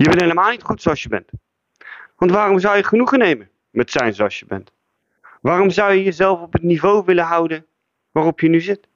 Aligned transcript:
Je 0.00 0.08
bent 0.08 0.20
helemaal 0.20 0.50
niet 0.50 0.62
goed 0.62 0.82
zoals 0.82 1.02
je 1.02 1.08
bent. 1.08 1.30
Want 2.16 2.30
waarom 2.30 2.58
zou 2.58 2.76
je 2.76 2.84
genoegen 2.84 3.18
nemen 3.18 3.50
met 3.70 3.90
zijn 3.90 4.14
zoals 4.14 4.38
je 4.38 4.46
bent? 4.46 4.72
Waarom 5.40 5.70
zou 5.70 5.92
je 5.92 6.02
jezelf 6.02 6.40
op 6.40 6.52
het 6.52 6.62
niveau 6.62 7.04
willen 7.04 7.24
houden 7.24 7.66
waarop 8.10 8.40
je 8.40 8.48
nu 8.48 8.60
zit? 8.60 8.88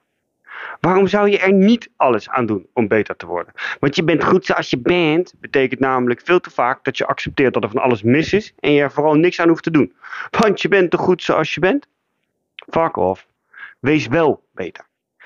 Waarom 0.81 1.07
zou 1.07 1.31
je 1.31 1.39
er 1.39 1.53
niet 1.53 1.91
alles 1.97 2.29
aan 2.29 2.47
doen 2.47 2.67
om 2.73 2.89
beter 2.89 3.17
te 3.17 3.27
worden? 3.27 3.53
Want 3.81 3.97
je 3.97 4.05
bent 4.05 4.25
goed 4.25 4.45
zoals 4.45 4.71
je 4.71 4.79
bent, 4.79 5.35
betekent 5.41 5.81
namelijk 5.81 6.21
veel 6.25 6.41
te 6.41 6.51
vaak 6.51 6.85
dat 6.85 6.99
je 6.99 7.07
accepteert 7.07 7.55
dat 7.55 7.63
er 7.63 7.71
van 7.71 7.83
alles 7.83 8.03
mis 8.03 8.33
is 8.33 8.53
en 8.59 8.73
je 8.73 8.81
er 8.81 8.93
vooral 8.93 9.15
niks 9.15 9.41
aan 9.41 9.49
hoeft 9.49 9.63
te 9.63 9.71
doen. 9.71 9.95
Want 10.31 10.63
je 10.63 10.69
bent 10.69 10.91
toch 10.91 11.01
goed 11.01 11.23
zoals 11.23 11.55
je 11.55 11.61
bent? 11.61 11.87
Fuck 12.71 12.97
off. 12.97 13.27
Wees 13.79 14.07
wel 14.07 14.45
beter. 14.53 14.85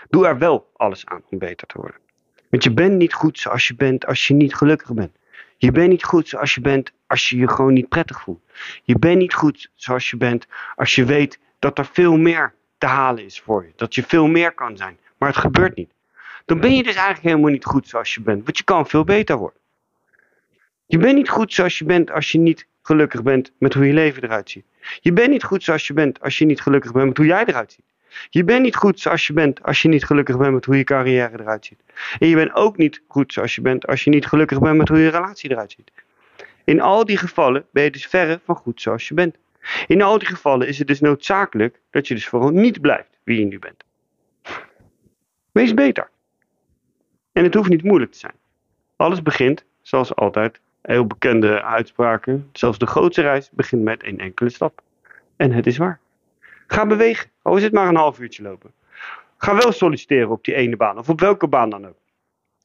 Doe 0.09 0.27
er 0.27 0.39
wel 0.39 0.71
alles 0.77 1.07
aan 1.07 1.23
om 1.31 1.39
beter 1.39 1.67
te 1.67 1.79
worden. 1.79 2.01
Want 2.51 2.65
je 2.65 2.73
bent 2.73 2.97
niet 2.97 3.15
goed 3.15 3.39
zoals 3.39 3.69
je 3.69 3.75
bent 3.75 4.07
als 4.07 4.27
je 4.27 4.35
niet 4.35 4.55
gelukkig 4.55 4.93
bent. 4.93 5.17
Je 5.57 5.73
bent 5.73 5.89
niet 5.89 6.05
goed 6.05 6.29
zoals 6.29 6.55
je 6.55 6.61
bent 6.61 6.93
als 7.07 7.29
je 7.29 7.37
je 7.37 7.49
gewoon 7.49 7.73
niet 7.73 7.89
prettig 7.89 8.21
voelt. 8.21 8.41
Je 8.83 8.99
bent 8.99 9.19
niet 9.19 9.35
goed 9.35 9.71
zoals 9.75 10.11
je 10.11 10.17
bent 10.17 10.47
als 10.77 10.95
je 10.95 11.05
weet 11.05 11.39
dat 11.59 11.79
er 11.79 11.87
veel 11.93 12.17
meer 12.17 12.55
te 12.79 12.87
halen 12.87 13.25
is 13.25 13.41
voor 13.41 13.65
je. 13.65 13.73
Dat 13.77 13.95
je 13.95 14.03
veel 14.03 14.27
meer 14.27 14.53
kan 14.53 14.77
zijn. 14.77 14.99
Maar 15.19 15.29
het 15.29 15.39
gebeurt 15.39 15.77
niet. 15.77 15.93
Dan 16.45 16.61
ben 16.61 16.75
je 16.75 16.83
dus 16.83 16.95
eigenlijk 16.95 17.27
helemaal 17.27 17.51
niet 17.51 17.65
goed 17.65 17.89
zoals 17.89 18.15
je 18.15 18.21
bent. 18.21 18.45
Want 18.45 18.59
je 18.59 18.65
kan 18.65 18.89
veel 18.89 19.05
beter 19.05 19.37
worden. 19.37 19.61
Je 20.87 20.99
bent 20.99 21.15
niet 21.15 21.29
goed 21.29 21.53
zoals 21.53 21.79
je 21.79 21.85
bent 21.85 22.11
als 22.11 22.33
je 22.33 22.39
niet 22.39 22.67
gelukkig 22.83 23.23
bent 23.23 23.53
met 23.59 23.75
hoe 23.75 23.87
je 23.87 23.93
leven 23.93 24.23
eruit 24.23 24.51
ziet. 24.51 24.65
Je 25.01 25.13
bent 25.13 25.31
niet 25.31 25.45
goed 25.45 25.63
zoals 25.65 25.87
je 25.87 25.93
bent 25.93 26.21
als 26.21 26.39
je 26.39 26.45
niet 26.45 26.61
gelukkig 26.61 26.93
bent 26.93 27.07
met 27.07 27.17
hoe 27.17 27.27
jij 27.27 27.45
eruit 27.45 27.73
ziet. 27.73 27.85
Je 28.31 28.45
bent 28.45 28.63
niet 28.63 28.77
goed 28.77 29.01
zoals 29.01 29.27
je 29.27 29.33
bent 29.33 29.63
als 29.63 29.83
je 29.83 29.89
niet 29.89 30.05
gelukkig 30.05 30.39
bent 30.39 30.53
met 30.53 30.65
hoe 30.65 30.77
je 30.77 30.85
carrière 30.85 31.41
eruit 31.41 31.65
ziet. 31.65 31.81
En 32.19 32.29
je 32.29 32.35
bent 32.35 32.55
ook 32.55 32.77
niet 32.77 33.03
goed 33.09 33.33
zoals 33.33 33.55
je 33.55 33.61
bent 33.61 33.87
als 33.87 34.05
je 34.05 34.11
niet 34.11 34.27
gelukkig 34.27 34.59
bent 34.59 34.77
met 34.77 34.89
hoe 34.89 34.99
je 34.99 35.09
relatie 35.09 35.51
eruit 35.51 35.73
ziet. 35.73 35.91
In 36.65 36.81
al 36.81 37.05
die 37.05 37.17
gevallen 37.17 37.65
ben 37.71 37.83
je 37.83 37.91
dus 37.91 38.07
verre 38.07 38.41
van 38.45 38.57
goed 38.57 38.81
zoals 38.81 39.09
je 39.09 39.15
bent. 39.15 39.37
In 39.87 40.03
al 40.03 40.19
die 40.19 40.29
gevallen 40.29 40.69
is 40.69 40.79
het 40.79 40.87
dus 40.87 41.01
noodzakelijk 41.01 41.81
dat 41.91 42.09
je 42.09 42.15
dus 42.15 42.29
vooral 42.29 42.51
niet 42.51 42.81
blijft 42.81 43.19
wie 43.25 43.39
je 43.39 43.45
nu 43.45 43.59
bent. 43.59 43.85
Wees 45.53 45.75
beter. 45.75 46.09
En 47.33 47.45
het 47.45 47.55
hoeft 47.55 47.69
niet 47.69 47.83
moeilijk 47.83 48.13
te 48.13 48.19
zijn. 48.19 48.35
Alles 48.97 49.23
begint, 49.23 49.65
zoals 49.83 50.15
altijd, 50.15 50.61
heel 50.83 51.07
bekende 51.07 51.63
uitspraken. 51.63 52.49
Zelfs 52.53 52.79
de 52.79 52.87
grootste 52.87 53.23
reis 53.23 53.51
begint 53.51 53.83
met 53.83 54.03
één 54.03 54.19
enkele 54.19 54.51
stap. 54.51 54.83
En 55.37 55.53
het 55.53 55.67
is 55.67 55.77
waar. 55.77 56.01
Ga 56.67 56.87
bewegen, 56.87 57.31
al 57.49 57.57
is 57.57 57.71
maar 57.71 57.89
een 57.89 57.97
half 57.97 58.19
uurtje 58.19 58.43
lopen. 58.43 58.73
Ga 59.39 59.57
wel 59.57 59.73
solliciteren 59.73 60.31
op 60.31 60.45
die 60.45 60.55
ene 60.55 60.77
baan, 60.77 60.99
of 60.99 61.09
op 61.09 61.21
welke 61.21 61.49
baan 61.49 61.71
dan 61.71 61.87
ook. 61.87 61.97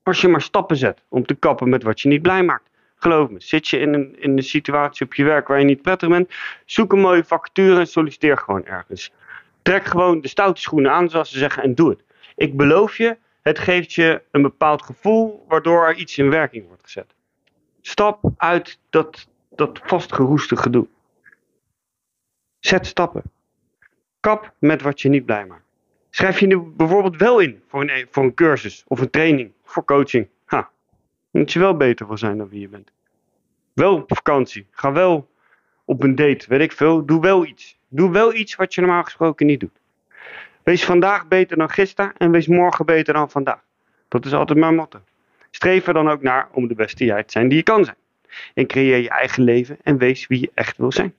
Als 0.04 0.22
je 0.22 0.28
maar 0.28 0.42
stappen 0.42 0.78
zet 0.78 1.04
om 1.10 1.26
te 1.26 1.36
kappen 1.36 1.70
met 1.70 1.84
wat 1.84 2.02
je 2.02 2.10
niet 2.10 2.22
blij 2.22 2.44
maakt. 2.44 2.70
Geloof 2.96 3.30
me, 3.30 3.40
zit 3.40 3.68
je 3.68 3.80
in 3.80 3.94
een, 3.94 4.16
in 4.20 4.38
een 4.38 4.44
situatie 4.44 5.06
op 5.06 5.14
je 5.14 5.24
werk 5.24 5.48
waar 5.48 5.60
je 5.60 5.66
niet 5.66 5.82
prettig 5.82 6.10
bent, 6.10 6.34
zoek 6.66 6.94
een 6.94 7.00
mooie 7.00 7.24
vacature 7.24 7.80
en 7.80 7.88
solliciteer 7.88 8.38
gewoon 8.38 8.66
ergens. 8.66 9.12
Trek 9.62 9.86
gewoon 9.86 10.22
de 10.22 10.28
stoute 10.28 10.62
schoenen 10.62 10.92
aan, 10.92 11.10
zoals 11.10 11.32
ze 11.32 11.38
zeggen, 11.38 11.64
en 11.64 11.76
doe 11.76 11.90
het. 11.90 12.04
Ik 12.36 12.58
beloof 12.58 12.98
je, 12.98 13.18
het 13.42 13.60
geeft 13.60 13.94
je 13.94 14.22
een 14.32 14.42
bepaald 14.42 14.82
gevoel 14.82 15.46
waardoor 15.48 15.88
er 15.88 15.96
iets 15.96 16.18
in 16.18 16.30
werking 16.30 16.68
wordt 16.68 16.84
gezet. 16.84 17.14
Stap 17.82 18.32
uit 18.38 18.80
dat, 18.90 19.28
dat 19.50 19.80
vastgeroeste 19.84 20.56
gedoe. 20.56 20.88
Zet 22.60 22.88
stappen. 22.88 23.24
Kap 24.24 24.54
met 24.60 24.82
wat 24.82 25.02
je 25.02 25.10
niet 25.10 25.26
blij 25.26 25.46
maakt. 25.46 25.64
Schrijf 26.10 26.40
je 26.40 26.48
nu 26.48 26.60
bijvoorbeeld 26.60 27.18
wel 27.18 27.40
in 27.40 27.62
voor 27.68 27.82
een, 27.82 28.08
voor 28.10 28.24
een 28.24 28.34
cursus 28.34 28.84
of 28.88 29.00
een 29.00 29.10
training, 29.10 29.52
voor 29.64 29.86
coaching. 29.86 30.28
Ha, 30.46 30.70
dat 31.32 31.52
je 31.52 31.60
wel 31.60 31.78
beter 31.78 32.08
wil 32.08 32.18
zijn 32.18 32.38
dan 32.38 32.50
wie 32.50 32.60
je 32.60 32.68
bent. 32.68 32.92
Wel 33.74 33.96
op 33.96 34.16
vakantie. 34.16 34.68
Ga 34.72 34.92
wel 34.92 35.30
op 35.86 36.04
een 36.04 36.16
date, 36.16 36.46
weet 36.48 36.62
ik 36.62 36.72
veel. 36.72 37.06
Doe 37.06 37.22
wel 37.22 37.46
iets. 37.46 37.80
Doe 37.88 38.12
wel 38.12 38.34
iets 38.34 38.56
wat 38.56 38.74
je 38.74 38.82
normaal 38.82 39.04
gesproken 39.04 39.46
niet 39.46 39.60
doet. 39.60 39.80
Wees 40.64 40.86
vandaag 40.86 41.28
beter 41.28 41.58
dan 41.58 41.70
gisteren 41.70 42.14
en 42.18 42.32
wees 42.32 42.48
morgen 42.48 42.86
beter 42.86 43.14
dan 43.14 43.30
vandaag. 43.30 43.64
Dat 44.08 44.26
is 44.26 44.34
altijd 44.34 44.60
mijn 44.60 44.76
motto. 44.76 45.02
Streef 45.52 45.88
er 45.88 45.94
dan 45.94 46.10
ook 46.10 46.22
naar 46.22 46.50
om 46.52 46.68
de 46.68 46.76
beste 46.76 47.06
jij 47.06 47.24
te 47.24 47.32
zijn 47.32 47.48
die 47.48 47.58
je 47.58 47.64
kan 47.64 47.86
zijn. 47.86 47.98
En 48.54 48.68
creëer 48.68 48.98
je 48.98 49.10
eigen 49.10 49.44
leven 49.44 49.78
en 49.84 49.98
wees 49.98 50.28
wie 50.28 50.40
je 50.40 50.52
echt 50.54 50.78
wil 50.78 50.92
zijn. 50.92 51.14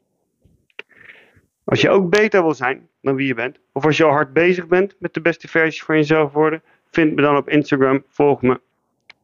Als 1.64 1.80
je 1.80 1.90
ook 1.90 2.10
beter 2.10 2.42
wil 2.42 2.54
zijn 2.54 2.88
dan 3.00 3.14
wie 3.14 3.26
je 3.26 3.34
bent, 3.34 3.58
of 3.72 3.84
als 3.84 3.96
je 3.96 4.04
al 4.04 4.10
hard 4.10 4.32
bezig 4.32 4.66
bent 4.66 4.94
met 4.98 5.14
de 5.14 5.20
beste 5.20 5.48
versie 5.48 5.84
van 5.84 5.96
jezelf 5.96 6.32
worden, 6.32 6.62
vind 6.90 7.14
me 7.14 7.22
dan 7.22 7.36
op 7.36 7.48
Instagram, 7.48 8.04
volg 8.08 8.42
me 8.42 8.60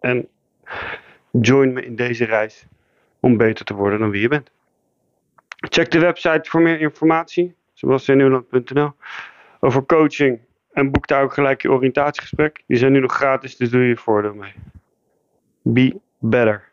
en 0.00 0.28
join 1.30 1.72
me 1.72 1.84
in 1.84 1.96
deze 1.96 2.24
reis 2.24 2.66
om 3.20 3.36
beter 3.36 3.64
te 3.64 3.74
worden 3.74 3.98
dan 3.98 4.10
wie 4.10 4.20
je 4.20 4.28
bent. 4.28 4.50
Check 5.56 5.90
de 5.90 5.98
website 5.98 6.50
voor 6.50 6.60
meer 6.60 6.80
informatie, 6.80 7.54
zoals 7.72 8.08
in 8.08 8.44
over 9.60 9.86
coaching 9.86 10.40
en 10.72 10.90
boek 10.90 11.06
daar 11.06 11.22
ook 11.22 11.32
gelijk 11.32 11.62
je 11.62 11.70
oriëntatiegesprek. 11.70 12.62
Die 12.66 12.78
zijn 12.78 12.92
nu 12.92 13.00
nog 13.00 13.14
gratis, 13.14 13.56
dus 13.56 13.70
doe 13.70 13.82
je 13.82 13.96
voordeel 13.96 14.34
mee. 14.34 14.52
Be 15.62 16.00
better. 16.18 16.69